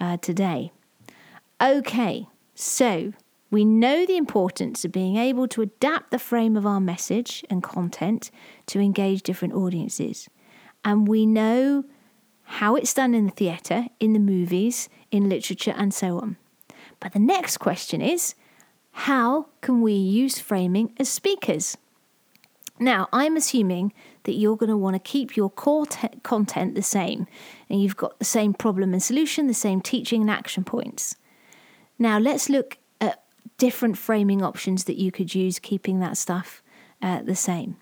uh, 0.00 0.18
today. 0.18 0.72
Okay, 1.60 2.26
so 2.54 3.12
we 3.50 3.64
know 3.64 4.04
the 4.04 4.16
importance 4.16 4.84
of 4.84 4.92
being 4.92 5.16
able 5.16 5.48
to 5.48 5.62
adapt 5.62 6.10
the 6.10 6.18
frame 6.18 6.56
of 6.56 6.66
our 6.66 6.80
message 6.80 7.44
and 7.48 7.62
content 7.62 8.30
to 8.66 8.80
engage 8.80 9.22
different 9.22 9.54
audiences. 9.54 10.28
And 10.84 11.08
we 11.08 11.24
know 11.24 11.84
how 12.50 12.76
it's 12.76 12.94
done 12.94 13.14
in 13.14 13.26
the 13.26 13.32
theatre, 13.32 13.86
in 14.00 14.14
the 14.14 14.18
movies, 14.18 14.88
in 15.10 15.28
literature, 15.28 15.74
and 15.76 15.92
so 15.92 16.18
on. 16.18 16.36
But 16.98 17.12
the 17.12 17.18
next 17.18 17.58
question 17.58 18.00
is 18.00 18.34
how 18.92 19.46
can 19.60 19.82
we 19.82 19.92
use 19.92 20.38
framing 20.38 20.92
as 20.98 21.08
speakers? 21.08 21.76
Now, 22.80 23.08
I'm 23.12 23.36
assuming 23.36 23.92
that 24.22 24.34
you're 24.34 24.56
going 24.56 24.70
to 24.70 24.76
want 24.76 24.94
to 24.94 25.00
keep 25.00 25.36
your 25.36 25.50
core 25.50 25.86
te- 25.86 26.08
content 26.22 26.74
the 26.74 26.82
same, 26.82 27.26
and 27.68 27.82
you've 27.82 27.96
got 27.96 28.18
the 28.18 28.24
same 28.24 28.54
problem 28.54 28.92
and 28.92 29.02
solution, 29.02 29.46
the 29.46 29.54
same 29.54 29.80
teaching 29.80 30.22
and 30.22 30.30
action 30.30 30.64
points. 30.64 31.16
Now, 31.98 32.18
let's 32.18 32.48
look 32.48 32.78
at 33.00 33.22
different 33.58 33.98
framing 33.98 34.42
options 34.42 34.84
that 34.84 34.96
you 34.96 35.12
could 35.12 35.34
use, 35.34 35.58
keeping 35.58 36.00
that 36.00 36.16
stuff 36.16 36.62
uh, 37.02 37.22
the 37.22 37.34
same. 37.34 37.76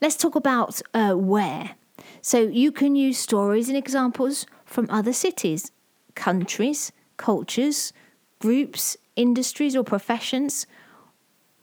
Let's 0.00 0.16
talk 0.16 0.34
about 0.34 0.82
uh, 0.92 1.14
where. 1.14 1.76
So 2.20 2.40
you 2.40 2.72
can 2.72 2.94
use 2.94 3.18
stories 3.18 3.68
and 3.68 3.76
examples 3.76 4.46
from 4.64 4.88
other 4.90 5.12
cities, 5.12 5.70
countries, 6.14 6.92
cultures, 7.16 7.92
groups, 8.40 8.96
industries, 9.16 9.76
or 9.76 9.84
professions, 9.84 10.66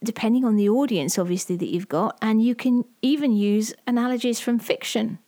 depending 0.04 0.46
on 0.46 0.56
the 0.56 0.70
audience, 0.70 1.20
obviously, 1.20 1.56
that 1.58 1.70
you've 1.70 1.90
got. 1.90 2.18
And 2.22 2.42
you 2.42 2.56
can 2.56 2.86
even 3.02 3.34
use 3.34 3.74
analogies 3.86 4.40
from 4.40 4.60
fiction, 4.60 5.20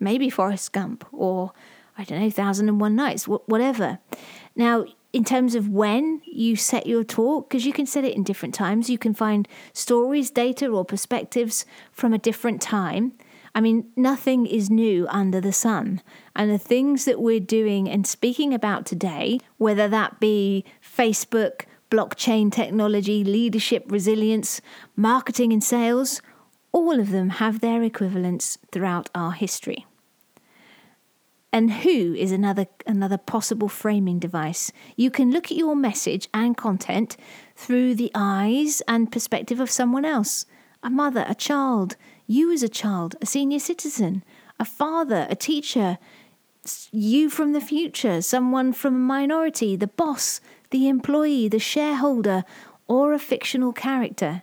maybe 0.00 0.30
Forrest 0.30 0.72
Gump 0.72 1.06
or, 1.12 1.52
I 1.96 2.04
don't 2.04 2.20
know, 2.20 2.30
Thousand 2.30 2.68
and 2.68 2.80
One 2.80 2.96
Nights, 2.96 3.28
whatever. 3.28 3.98
Now, 4.54 4.86
in 5.12 5.24
terms 5.24 5.54
of 5.54 5.68
when 5.68 6.20
you 6.26 6.56
set 6.56 6.86
your 6.86 7.04
talk, 7.04 7.48
because 7.48 7.64
you 7.64 7.72
can 7.72 7.86
set 7.86 8.04
it 8.04 8.14
in 8.14 8.22
different 8.22 8.54
times, 8.54 8.90
you 8.90 8.98
can 8.98 9.14
find 9.14 9.48
stories, 9.72 10.30
data, 10.30 10.66
or 10.66 10.84
perspectives 10.84 11.64
from 11.92 12.12
a 12.12 12.18
different 12.18 12.60
time 12.60 13.12
I 13.56 13.62
mean, 13.62 13.90
nothing 13.96 14.44
is 14.44 14.68
new 14.68 15.08
under 15.08 15.40
the 15.40 15.50
sun. 15.50 16.02
And 16.36 16.50
the 16.50 16.58
things 16.58 17.06
that 17.06 17.22
we're 17.22 17.40
doing 17.40 17.88
and 17.88 18.06
speaking 18.06 18.52
about 18.52 18.84
today, 18.84 19.40
whether 19.56 19.88
that 19.88 20.20
be 20.20 20.62
Facebook, 20.82 21.62
blockchain 21.90 22.52
technology, 22.52 23.24
leadership, 23.24 23.86
resilience, 23.88 24.60
marketing, 24.94 25.54
and 25.54 25.64
sales, 25.64 26.20
all 26.70 27.00
of 27.00 27.10
them 27.10 27.30
have 27.30 27.60
their 27.60 27.82
equivalents 27.82 28.58
throughout 28.72 29.08
our 29.14 29.32
history. 29.32 29.86
And 31.50 31.72
who 31.72 32.12
is 32.12 32.32
another 32.32 32.66
another 32.86 33.16
possible 33.16 33.70
framing 33.70 34.18
device. 34.18 34.70
You 34.96 35.10
can 35.10 35.30
look 35.30 35.46
at 35.50 35.56
your 35.56 35.74
message 35.74 36.28
and 36.34 36.54
content 36.54 37.16
through 37.54 37.94
the 37.94 38.10
eyes 38.14 38.82
and 38.86 39.10
perspective 39.10 39.60
of 39.60 39.70
someone 39.70 40.04
else, 40.04 40.44
a 40.82 40.90
mother, 40.90 41.24
a 41.26 41.34
child, 41.34 41.96
you 42.26 42.52
as 42.52 42.62
a 42.62 42.68
child, 42.68 43.16
a 43.20 43.26
senior 43.26 43.58
citizen, 43.58 44.24
a 44.58 44.64
father, 44.64 45.26
a 45.30 45.36
teacher, 45.36 45.98
you 46.90 47.30
from 47.30 47.52
the 47.52 47.60
future, 47.60 48.20
someone 48.20 48.72
from 48.72 48.94
a 48.94 48.98
minority, 48.98 49.76
the 49.76 49.86
boss, 49.86 50.40
the 50.70 50.88
employee, 50.88 51.48
the 51.48 51.58
shareholder, 51.58 52.44
or 52.88 53.12
a 53.12 53.18
fictional 53.18 53.72
character. 53.72 54.42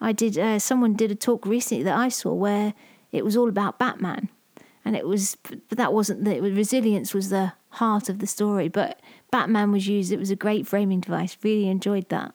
I 0.00 0.12
did. 0.12 0.38
Uh, 0.38 0.58
someone 0.58 0.94
did 0.94 1.10
a 1.10 1.14
talk 1.14 1.46
recently 1.46 1.84
that 1.84 1.96
I 1.96 2.08
saw 2.08 2.32
where 2.34 2.74
it 3.12 3.24
was 3.24 3.36
all 3.36 3.48
about 3.48 3.78
Batman, 3.78 4.28
and 4.84 4.96
it 4.96 5.06
was. 5.06 5.36
But 5.42 5.78
that 5.78 5.92
wasn't 5.92 6.24
the 6.24 6.40
resilience 6.40 7.14
was 7.14 7.30
the 7.30 7.54
heart 7.70 8.08
of 8.08 8.18
the 8.18 8.26
story. 8.26 8.68
But 8.68 9.00
Batman 9.30 9.72
was 9.72 9.88
used. 9.88 10.12
It 10.12 10.18
was 10.18 10.30
a 10.30 10.36
great 10.36 10.66
framing 10.66 11.00
device. 11.00 11.36
Really 11.42 11.68
enjoyed 11.68 12.08
that. 12.10 12.34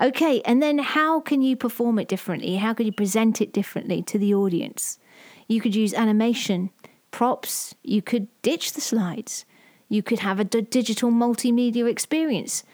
Okay, 0.00 0.42
and 0.44 0.60
then 0.60 0.78
how 0.78 1.20
can 1.20 1.40
you 1.40 1.56
perform 1.56 1.98
it 1.98 2.08
differently? 2.08 2.56
How 2.56 2.74
can 2.74 2.86
you 2.86 2.92
present 2.92 3.40
it 3.40 3.52
differently 3.52 4.02
to 4.02 4.18
the 4.18 4.34
audience? 4.34 4.98
You 5.46 5.60
could 5.60 5.74
use 5.74 5.94
animation, 5.94 6.70
props, 7.10 7.74
you 7.82 8.02
could 8.02 8.26
ditch 8.42 8.72
the 8.72 8.80
slides, 8.80 9.44
you 9.88 10.02
could 10.02 10.18
have 10.20 10.40
a 10.40 10.44
d- 10.44 10.62
digital 10.62 11.10
multimedia 11.10 11.88
experience. 11.88 12.64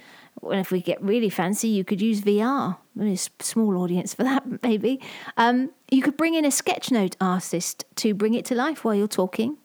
Well, 0.41 0.59
if 0.59 0.71
we 0.71 0.81
get 0.81 1.03
really 1.03 1.29
fancy, 1.29 1.69
you 1.69 1.85
could 1.85 2.01
use 2.01 2.23
VR. 2.23 2.79
a 2.99 3.17
small 3.41 3.77
audience 3.77 4.15
for 4.15 4.25
that, 4.31 4.63
maybe. 4.63 5.01
Um, 5.37 5.71
you 5.91 6.01
could 6.01 6.17
bring 6.17 6.35
in 6.35 6.47
a 6.47 6.49
sketchnote 6.49 7.17
artist 7.21 7.85
to 7.97 8.15
bring 8.15 8.33
it 8.33 8.47
to 8.47 8.55
life 8.55 8.83
while 8.83 8.95
you're 8.95 9.09
talking. 9.09 9.59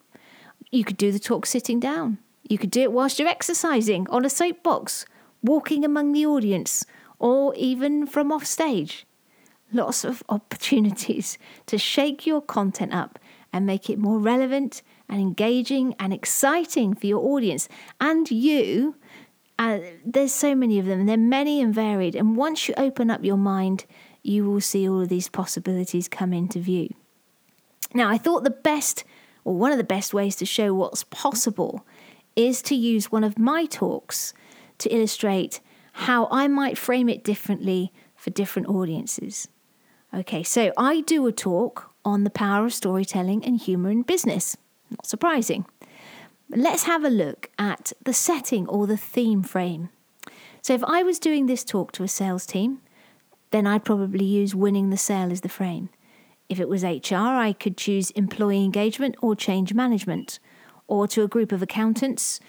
You 0.72 0.84
could 0.84 0.98
do 0.98 1.14
the 1.14 1.20
talk 1.20 1.46
sitting 1.46 1.80
down. 1.80 2.18
You 2.50 2.58
could 2.58 2.72
do 2.72 2.82
it 2.82 2.92
whilst 2.92 3.18
you're 3.18 3.30
exercising 3.30 4.08
on 4.10 4.26
a 4.26 4.30
soapbox, 4.30 5.06
walking 5.42 5.86
among 5.86 6.12
the 6.12 6.26
audience, 6.26 6.86
or 7.20 7.54
even 7.56 8.06
from 8.06 8.32
off 8.32 8.46
stage. 8.46 9.06
Lots 9.74 10.04
of 10.04 10.24
opportunities 10.30 11.38
to 11.66 11.78
shake 11.78 12.26
your 12.26 12.42
content 12.42 12.94
up 12.94 13.20
and 13.52 13.66
make 13.66 13.90
it 13.90 13.98
more 13.98 14.20
relevant 14.20 14.82
and 15.10 15.20
engaging 15.20 15.96
and 16.00 16.14
exciting 16.14 16.94
for 16.94 17.08
your 17.08 17.20
audience 17.20 17.68
and 18.00 18.30
you. 18.30 18.96
Uh, 19.58 19.80
there's 20.06 20.34
so 20.34 20.54
many 20.54 20.78
of 20.80 20.86
them, 20.86 21.06
they're 21.06 21.18
many 21.18 21.62
and 21.62 21.74
varied. 21.74 22.16
And 22.16 22.36
once 22.36 22.68
you 22.68 22.74
open 22.78 23.10
up 23.10 23.24
your 23.24 23.38
mind, 23.38 23.86
you 24.24 24.50
will 24.50 24.62
see 24.62 24.90
all 24.90 25.02
of 25.02 25.10
these 25.10 25.30
possibilities 25.30 26.08
come 26.08 26.34
into 26.34 26.60
view. 26.60 26.90
Now, 27.94 28.10
I 28.10 28.18
thought 28.18 28.44
the 28.44 28.50
best, 28.50 29.06
or 29.46 29.56
one 29.56 29.72
of 29.72 29.78
the 29.78 29.84
best 29.84 30.14
ways 30.14 30.36
to 30.38 30.46
show 30.46 30.74
what's 30.74 31.04
possible, 31.06 31.86
is 32.36 32.62
to 32.64 32.76
use 32.76 33.12
one 33.12 33.24
of 33.24 33.40
my 33.40 33.66
talks 33.66 34.34
to 34.80 34.90
illustrate 34.90 35.62
how 36.00 36.28
I 36.30 36.50
might 36.50 36.78
frame 36.78 37.08
it 37.08 37.24
differently 37.24 37.94
for 38.16 38.30
different 38.30 38.68
audiences. 38.68 39.48
Okay, 40.14 40.44
so 40.44 40.74
I 40.78 41.02
do 41.02 41.26
a 41.26 41.32
talk 41.32 41.92
on 42.04 42.26
the 42.26 42.30
power 42.30 42.66
of 42.66 42.74
storytelling 42.74 43.46
and 43.46 43.58
humour 43.58 43.92
in 43.92 44.02
business. 44.02 44.58
Not 44.92 45.08
surprising. 45.08 45.66
Let's 46.50 46.84
have 46.84 47.06
a 47.06 47.10
look 47.10 47.50
at 47.58 47.94
the 48.04 48.14
setting 48.14 48.68
or 48.68 48.88
the 48.88 48.98
theme 48.98 49.42
frame. 49.42 49.88
So, 50.62 50.74
if 50.74 50.84
I 50.84 51.02
was 51.02 51.18
doing 51.18 51.46
this 51.46 51.64
talk 51.64 51.94
to 51.94 52.04
a 52.04 52.10
sales 52.10 52.46
team, 52.46 52.82
then 53.52 53.66
I'd 53.66 53.86
probably 53.86 54.26
use 54.26 54.54
winning 54.54 54.90
the 54.90 54.98
sale 54.98 55.32
as 55.32 55.42
the 55.42 55.50
frame. 55.50 55.90
If 56.50 56.60
it 56.60 56.68
was 56.68 56.84
HR, 56.84 57.16
I 57.16 57.54
could 57.58 57.78
choose 57.78 58.12
employee 58.12 58.66
engagement 58.66 59.16
or 59.22 59.34
change 59.34 59.74
management. 59.74 60.40
Or 60.88 61.08
to 61.08 61.24
a 61.24 61.28
group 61.28 61.52
of 61.54 61.62
accountants, 61.62 62.40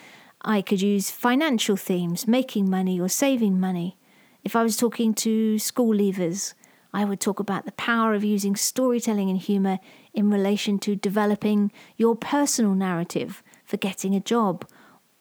I 0.46 0.62
could 0.62 0.80
use 0.80 1.10
financial 1.10 1.74
themes, 1.74 2.28
making 2.28 2.70
money 2.70 3.00
or 3.00 3.08
saving 3.08 3.58
money. 3.58 3.96
If 4.44 4.54
I 4.54 4.62
was 4.62 4.76
talking 4.76 5.12
to 5.14 5.58
school 5.58 5.92
leavers, 5.92 6.54
I 6.94 7.04
would 7.04 7.18
talk 7.18 7.40
about 7.40 7.64
the 7.64 7.72
power 7.72 8.14
of 8.14 8.22
using 8.22 8.54
storytelling 8.54 9.28
and 9.28 9.40
humour 9.40 9.80
in 10.14 10.30
relation 10.30 10.78
to 10.78 10.94
developing 10.94 11.72
your 11.96 12.14
personal 12.14 12.74
narrative 12.74 13.42
for 13.64 13.76
getting 13.76 14.14
a 14.14 14.20
job 14.20 14.64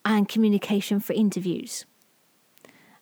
and 0.05 0.29
communication 0.29 0.99
for 0.99 1.13
interviews. 1.13 1.85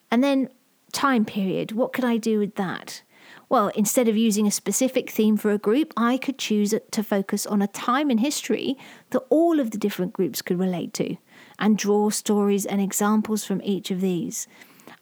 And 0.09 0.23
then, 0.23 0.47
time 0.93 1.25
period. 1.25 1.73
What 1.73 1.91
could 1.91 2.05
I 2.05 2.15
do 2.15 2.39
with 2.39 2.55
that? 2.55 3.01
Well, 3.49 3.67
instead 3.75 4.07
of 4.07 4.15
using 4.15 4.47
a 4.47 4.51
specific 4.51 5.09
theme 5.09 5.35
for 5.35 5.51
a 5.51 5.57
group, 5.57 5.91
I 5.97 6.15
could 6.15 6.37
choose 6.37 6.73
to 6.91 7.03
focus 7.03 7.45
on 7.45 7.61
a 7.61 7.67
time 7.67 8.09
in 8.09 8.19
history 8.19 8.77
that 9.09 9.25
all 9.29 9.59
of 9.59 9.71
the 9.71 9.77
different 9.77 10.13
groups 10.13 10.41
could 10.41 10.57
relate 10.57 10.93
to 10.93 11.17
and 11.60 11.77
draw 11.77 12.10
stories 12.10 12.65
and 12.65 12.81
examples 12.81 13.45
from 13.45 13.62
each 13.63 13.91
of 13.91 14.01
these. 14.01 14.48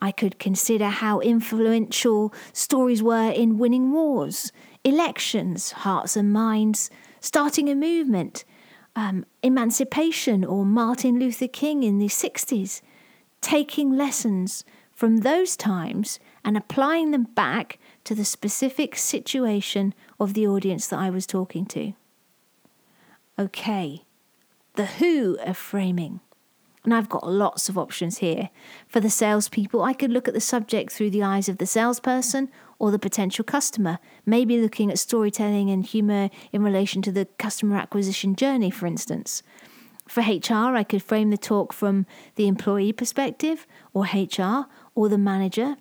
I 0.01 0.11
could 0.11 0.39
consider 0.39 0.87
how 0.87 1.19
influential 1.19 2.33
stories 2.53 3.03
were 3.03 3.29
in 3.29 3.59
winning 3.59 3.91
wars, 3.91 4.51
elections, 4.83 5.71
hearts 5.71 6.15
and 6.15 6.33
minds, 6.33 6.89
starting 7.19 7.69
a 7.69 7.75
movement, 7.75 8.43
um, 8.95 9.25
emancipation, 9.43 10.43
or 10.43 10.65
Martin 10.65 11.19
Luther 11.19 11.47
King 11.47 11.83
in 11.83 11.99
the 11.99 12.07
60s, 12.07 12.81
taking 13.41 13.95
lessons 13.95 14.65
from 14.93 15.17
those 15.17 15.55
times 15.55 16.19
and 16.43 16.57
applying 16.57 17.11
them 17.11 17.23
back 17.35 17.79
to 18.03 18.15
the 18.15 18.25
specific 18.25 18.95
situation 18.95 19.93
of 20.19 20.33
the 20.33 20.47
audience 20.47 20.87
that 20.87 20.99
I 20.99 21.09
was 21.09 21.27
talking 21.27 21.65
to. 21.67 21.93
Okay, 23.37 24.03
the 24.75 24.85
who 24.85 25.37
of 25.43 25.57
framing. 25.57 26.19
And 26.83 26.93
I've 26.93 27.09
got 27.09 27.27
lots 27.27 27.69
of 27.69 27.77
options 27.77 28.17
here. 28.17 28.49
For 28.87 28.99
the 28.99 29.09
salespeople, 29.09 29.83
I 29.83 29.93
could 29.93 30.11
look 30.11 30.27
at 30.27 30.33
the 30.33 30.41
subject 30.41 30.91
through 30.91 31.11
the 31.11 31.21
eyes 31.21 31.47
of 31.47 31.59
the 31.59 31.67
salesperson 31.67 32.49
or 32.79 32.89
the 32.89 32.97
potential 32.97 33.45
customer, 33.45 33.99
maybe 34.25 34.59
looking 34.59 34.89
at 34.89 34.97
storytelling 34.97 35.69
and 35.69 35.85
humour 35.85 36.31
in 36.51 36.63
relation 36.63 37.03
to 37.03 37.11
the 37.11 37.25
customer 37.37 37.77
acquisition 37.77 38.35
journey, 38.35 38.71
for 38.71 38.87
instance. 38.87 39.43
For 40.07 40.21
HR, 40.21 40.75
I 40.75 40.83
could 40.83 41.03
frame 41.03 41.29
the 41.29 41.37
talk 41.37 41.71
from 41.71 42.07
the 42.35 42.47
employee 42.47 42.93
perspective, 42.93 43.67
or 43.93 44.05
HR, 44.05 44.65
or 44.95 45.07
the 45.07 45.19
manager, 45.19 45.75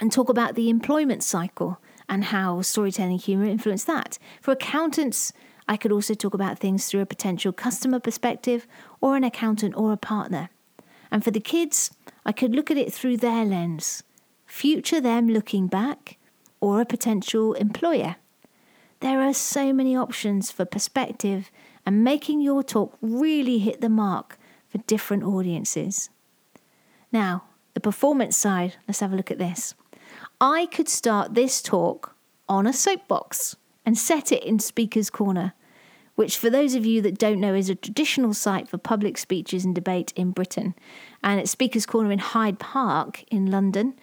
and 0.00 0.10
talk 0.10 0.28
about 0.28 0.56
the 0.56 0.68
employment 0.68 1.22
cycle 1.22 1.78
and 2.08 2.24
how 2.24 2.60
storytelling 2.62 3.18
humour 3.18 3.46
influence 3.46 3.84
that. 3.84 4.18
For 4.40 4.50
accountants, 4.50 5.32
I 5.68 5.76
could 5.76 5.92
also 5.92 6.14
talk 6.14 6.34
about 6.34 6.58
things 6.58 6.86
through 6.86 7.00
a 7.00 7.06
potential 7.06 7.52
customer 7.52 7.98
perspective 7.98 8.66
or 9.00 9.16
an 9.16 9.24
accountant 9.24 9.76
or 9.76 9.92
a 9.92 9.96
partner. 9.96 10.50
And 11.10 11.24
for 11.24 11.30
the 11.30 11.40
kids, 11.40 11.90
I 12.24 12.32
could 12.32 12.54
look 12.54 12.70
at 12.70 12.76
it 12.76 12.92
through 12.92 13.18
their 13.18 13.44
lens, 13.44 14.02
future 14.46 15.00
them 15.00 15.28
looking 15.28 15.66
back, 15.66 16.18
or 16.60 16.80
a 16.80 16.86
potential 16.86 17.54
employer. 17.54 18.16
There 19.00 19.20
are 19.20 19.34
so 19.34 19.72
many 19.72 19.96
options 19.96 20.50
for 20.50 20.64
perspective 20.64 21.50
and 21.84 22.02
making 22.02 22.40
your 22.40 22.62
talk 22.62 22.96
really 23.00 23.58
hit 23.58 23.80
the 23.80 23.88
mark 23.88 24.38
for 24.68 24.78
different 24.78 25.24
audiences. 25.24 26.10
Now, 27.12 27.44
the 27.74 27.80
performance 27.80 28.36
side, 28.36 28.76
let's 28.88 29.00
have 29.00 29.12
a 29.12 29.16
look 29.16 29.30
at 29.30 29.38
this. 29.38 29.74
I 30.40 30.66
could 30.66 30.88
start 30.88 31.34
this 31.34 31.60
talk 31.60 32.14
on 32.48 32.66
a 32.66 32.72
soapbox 32.72 33.56
and 33.86 33.96
set 33.96 34.32
it 34.32 34.42
in 34.42 34.58
Speaker's 34.58 35.08
Corner, 35.08 35.54
which, 36.16 36.36
for 36.36 36.50
those 36.50 36.74
of 36.74 36.84
you 36.84 37.00
that 37.02 37.18
don't 37.18 37.40
know, 37.40 37.54
is 37.54 37.70
a 37.70 37.74
traditional 37.74 38.34
site 38.34 38.68
for 38.68 38.78
public 38.78 39.16
speeches 39.16 39.64
and 39.64 39.74
debate 39.74 40.12
in 40.16 40.32
Britain. 40.32 40.74
And 41.22 41.38
at 41.38 41.48
Speaker's 41.48 41.86
Corner 41.86 42.10
in 42.10 42.18
Hyde 42.18 42.58
Park 42.58 43.24
in 43.30 43.50
London, 43.50 43.94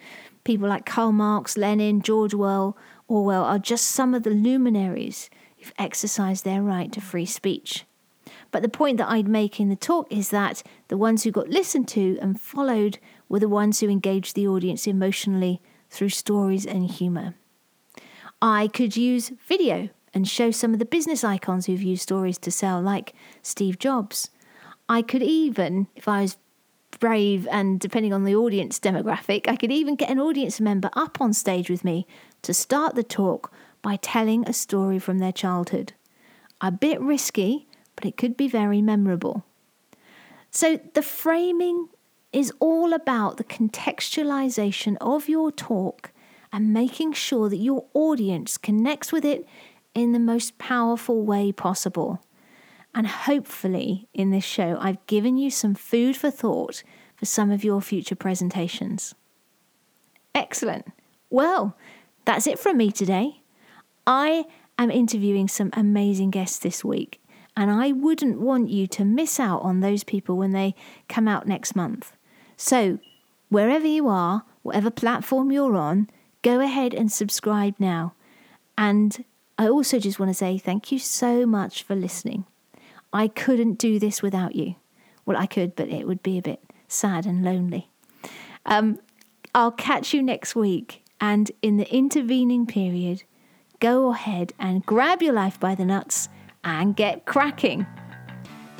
people 0.42 0.68
like 0.68 0.86
Karl 0.86 1.12
Marx, 1.12 1.56
Lenin, 1.56 2.00
George 2.00 2.32
Orwell, 2.32 2.76
Orwell 3.08 3.44
are 3.44 3.58
just 3.58 3.86
some 3.88 4.14
of 4.14 4.22
the 4.22 4.30
luminaries 4.30 5.28
who've 5.58 5.74
exercised 5.78 6.44
their 6.44 6.62
right 6.62 6.90
to 6.92 7.00
free 7.00 7.26
speech. 7.26 7.84
But 8.50 8.62
the 8.62 8.68
point 8.68 8.98
that 8.98 9.10
I'd 9.10 9.28
make 9.28 9.60
in 9.60 9.68
the 9.68 9.76
talk 9.76 10.10
is 10.10 10.30
that 10.30 10.62
the 10.88 10.96
ones 10.96 11.24
who 11.24 11.30
got 11.30 11.48
listened 11.48 11.88
to 11.88 12.18
and 12.22 12.40
followed 12.40 12.98
were 13.28 13.40
the 13.40 13.48
ones 13.48 13.80
who 13.80 13.88
engaged 13.88 14.34
the 14.34 14.48
audience 14.48 14.86
emotionally 14.86 15.60
through 15.90 16.10
stories 16.10 16.64
and 16.64 16.88
humour. 16.88 17.34
I 18.44 18.68
could 18.68 18.94
use 18.94 19.32
video 19.48 19.88
and 20.12 20.28
show 20.28 20.50
some 20.50 20.74
of 20.74 20.78
the 20.78 20.84
business 20.84 21.24
icons 21.24 21.64
who've 21.64 21.82
used 21.82 22.02
stories 22.02 22.36
to 22.40 22.50
sell, 22.50 22.78
like 22.78 23.14
Steve 23.40 23.78
Jobs. 23.78 24.28
I 24.86 25.00
could 25.00 25.22
even, 25.22 25.86
if 25.96 26.06
I 26.06 26.20
was 26.20 26.36
brave 27.00 27.48
and 27.50 27.80
depending 27.80 28.12
on 28.12 28.24
the 28.24 28.36
audience 28.36 28.78
demographic, 28.78 29.48
I 29.48 29.56
could 29.56 29.72
even 29.72 29.96
get 29.96 30.10
an 30.10 30.20
audience 30.20 30.60
member 30.60 30.90
up 30.92 31.22
on 31.22 31.32
stage 31.32 31.70
with 31.70 31.84
me 31.84 32.06
to 32.42 32.52
start 32.52 32.96
the 32.96 33.02
talk 33.02 33.50
by 33.80 33.96
telling 33.96 34.46
a 34.46 34.52
story 34.52 34.98
from 34.98 35.20
their 35.20 35.32
childhood. 35.32 35.94
A 36.60 36.70
bit 36.70 37.00
risky, 37.00 37.66
but 37.96 38.04
it 38.04 38.18
could 38.18 38.36
be 38.36 38.46
very 38.46 38.82
memorable. 38.82 39.46
So 40.50 40.80
the 40.92 41.00
framing 41.00 41.88
is 42.30 42.52
all 42.60 42.92
about 42.92 43.38
the 43.38 43.44
contextualization 43.44 44.98
of 45.00 45.30
your 45.30 45.50
talk 45.50 46.10
and 46.54 46.72
making 46.72 47.12
sure 47.12 47.48
that 47.48 47.56
your 47.56 47.84
audience 47.94 48.56
connects 48.56 49.10
with 49.10 49.24
it 49.24 49.44
in 49.92 50.12
the 50.12 50.20
most 50.20 50.56
powerful 50.56 51.24
way 51.24 51.50
possible. 51.50 52.24
And 52.94 53.08
hopefully, 53.08 54.06
in 54.14 54.30
this 54.30 54.44
show, 54.44 54.78
I've 54.80 55.04
given 55.08 55.36
you 55.36 55.50
some 55.50 55.74
food 55.74 56.16
for 56.16 56.30
thought 56.30 56.84
for 57.16 57.26
some 57.26 57.50
of 57.50 57.64
your 57.64 57.80
future 57.80 58.14
presentations. 58.14 59.16
Excellent. 60.32 60.86
Well, 61.28 61.76
that's 62.24 62.46
it 62.46 62.60
from 62.60 62.76
me 62.76 62.92
today. 62.92 63.42
I 64.06 64.44
am 64.78 64.92
interviewing 64.92 65.48
some 65.48 65.70
amazing 65.72 66.30
guests 66.30 66.60
this 66.60 66.84
week, 66.84 67.20
and 67.56 67.68
I 67.68 67.90
wouldn't 67.90 68.40
want 68.40 68.70
you 68.70 68.86
to 68.86 69.04
miss 69.04 69.40
out 69.40 69.62
on 69.62 69.80
those 69.80 70.04
people 70.04 70.36
when 70.36 70.52
they 70.52 70.76
come 71.08 71.26
out 71.26 71.48
next 71.48 71.74
month. 71.74 72.12
So, 72.56 73.00
wherever 73.48 73.88
you 73.88 74.06
are, 74.06 74.44
whatever 74.62 74.92
platform 74.92 75.50
you're 75.50 75.76
on, 75.76 76.08
go 76.44 76.60
ahead 76.60 76.94
and 76.94 77.10
subscribe 77.10 77.74
now. 77.80 78.12
And 78.78 79.24
I 79.58 79.66
also 79.66 79.98
just 79.98 80.20
want 80.20 80.30
to 80.30 80.34
say 80.34 80.58
thank 80.58 80.92
you 80.92 81.00
so 81.00 81.46
much 81.46 81.82
for 81.82 81.96
listening. 81.96 82.44
I 83.12 83.28
couldn't 83.28 83.78
do 83.78 83.98
this 83.98 84.22
without 84.22 84.54
you. 84.54 84.76
Well, 85.24 85.38
I 85.38 85.46
could, 85.46 85.74
but 85.74 85.88
it 85.88 86.06
would 86.06 86.22
be 86.22 86.38
a 86.38 86.42
bit 86.42 86.60
sad 86.86 87.24
and 87.24 87.42
lonely. 87.42 87.88
Um, 88.66 88.98
I'll 89.54 89.72
catch 89.72 90.12
you 90.12 90.22
next 90.22 90.54
week. 90.54 91.02
And 91.20 91.50
in 91.62 91.78
the 91.78 91.92
intervening 91.92 92.66
period, 92.66 93.22
go 93.80 94.12
ahead 94.12 94.52
and 94.58 94.84
grab 94.84 95.22
your 95.22 95.32
life 95.32 95.58
by 95.58 95.74
the 95.74 95.86
nuts 95.86 96.28
and 96.62 96.94
get 96.94 97.24
cracking. 97.24 97.86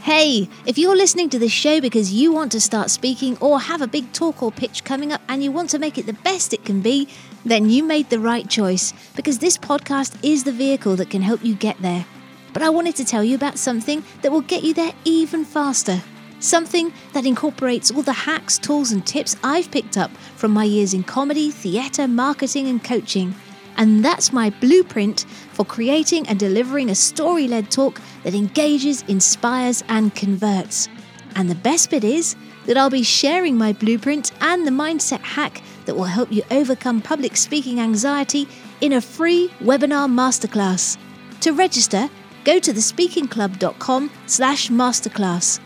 Hey, 0.05 0.51
if 0.67 0.77
you're 0.77 0.95
listening 0.95 1.31
to 1.31 1.39
this 1.39 1.51
show 1.51 1.81
because 1.81 2.13
you 2.13 2.31
want 2.31 2.53
to 2.53 2.61
start 2.61 2.91
speaking 2.91 3.39
or 3.39 3.59
have 3.59 3.81
a 3.81 3.87
big 3.87 4.13
talk 4.13 4.43
or 4.43 4.53
pitch 4.53 4.85
coming 4.85 5.13
up 5.13 5.23
and 5.31 5.43
you 5.43 5.51
want 5.51 5.71
to 5.71 5.79
make 5.79 5.97
it 5.97 6.05
the 6.05 6.13
best 6.13 6.53
it 6.53 6.63
can 6.63 6.83
be, 6.83 7.09
then 7.47 7.71
you 7.71 7.83
made 7.83 8.11
the 8.11 8.21
right 8.21 8.47
choice 8.47 8.93
because 9.17 9.39
this 9.39 9.57
podcast 9.57 10.15
is 10.23 10.45
the 10.45 10.53
vehicle 10.53 10.95
that 10.97 11.09
can 11.09 11.23
help 11.23 11.43
you 11.43 11.55
get 11.55 11.81
there. 11.81 12.05
But 12.53 12.61
I 12.61 12.69
wanted 12.69 12.97
to 12.97 13.05
tell 13.07 13.25
you 13.25 13.35
about 13.35 13.57
something 13.57 14.05
that 14.21 14.31
will 14.31 14.43
get 14.43 14.63
you 14.63 14.75
there 14.75 14.93
even 15.07 15.43
faster. 15.43 16.03
Something 16.39 16.93
that 17.15 17.25
incorporates 17.25 17.91
all 17.91 18.03
the 18.03 18.13
hacks, 18.13 18.59
tools, 18.59 18.93
and 18.93 19.07
tips 19.07 19.37
I've 19.43 19.71
picked 19.71 19.97
up 19.97 20.11
from 20.37 20.51
my 20.51 20.65
years 20.65 20.93
in 20.93 21.05
comedy, 21.05 21.51
theatre, 21.51 22.07
marketing, 22.07 22.69
and 22.69 22.85
coaching. 22.85 23.35
And 23.77 24.05
that's 24.05 24.33
my 24.33 24.51
blueprint 24.51 25.27
for 25.53 25.65
creating 25.65 26.29
and 26.29 26.39
delivering 26.39 26.91
a 26.91 26.95
story 26.95 27.49
led 27.49 27.71
talk 27.71 28.01
that 28.23 28.35
engages, 28.35 29.03
inspires, 29.09 29.83
and 29.89 30.15
converts. 30.15 30.89
And 31.35 31.51
the 31.51 31.57
best 31.57 31.91
bit 31.91 32.05
is 32.05 32.37
that 32.67 32.77
I'll 32.77 32.91
be 32.91 33.03
sharing 33.03 33.59
my 33.59 33.73
blueprint 33.73 34.33
and 34.41 34.67
the 34.67 34.71
mindset 34.71 35.21
hack 35.21 35.63
that 35.85 35.95
will 35.95 36.05
help 36.05 36.33
you 36.33 36.43
overcome 36.51 37.03
public 37.03 37.37
speaking 37.37 37.81
anxiety 37.81 38.49
in 38.81 38.93
a 38.93 39.01
free 39.01 39.51
webinar 39.61 40.09
masterclass. 40.09 40.97
To 41.41 41.53
register, 41.53 42.09
go 42.45 42.59
to 42.59 42.73
thespeakingclub.com 42.73 44.11
slash 44.27 44.69
masterclass. 44.71 45.61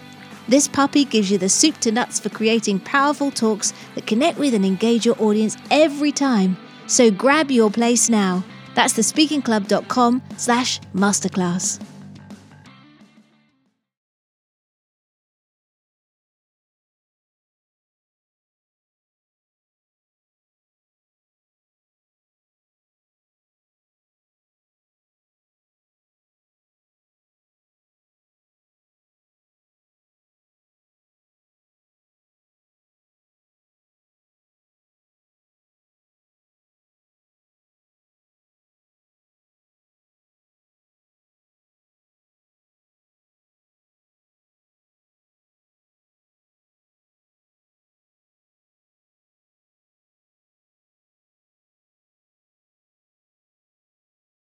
This 0.49 0.67
puppy 0.67 1.05
gives 1.05 1.31
you 1.31 1.37
the 1.37 1.49
soup 1.49 1.79
to 1.81 1.93
nuts 1.93 2.19
for 2.19 2.31
creating 2.31 2.81
powerful 2.81 3.31
talks 3.31 3.75
that 3.95 4.07
connect 4.07 4.39
with 4.39 4.55
and 4.55 4.65
engage 4.65 5.05
your 5.05 5.21
audience 5.21 5.57
every 5.71 6.11
time. 6.11 6.57
So 6.89 7.11
grab 7.11 7.51
your 7.51 7.71
place 7.71 8.09
now. 8.09 8.43
That's 8.75 8.95
thespeakingclub.com 8.95 10.23
slash 10.37 10.81
masterclass. 10.95 11.88